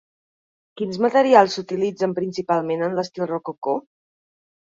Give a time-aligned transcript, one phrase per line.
[0.79, 3.79] Quins materials s'utilitzen principalment en l'estil rococó?